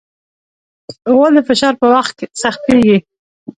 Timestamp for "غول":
1.13-1.33